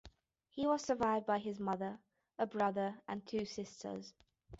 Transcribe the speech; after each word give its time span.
He 0.49 0.65
was 0.65 0.81
survived 0.83 1.27
by 1.27 1.37
his 1.37 1.59
mother, 1.59 1.99
a 2.39 2.47
brother 2.47 2.99
and 3.07 3.23
two 3.23 3.45
sisters. 3.45 4.15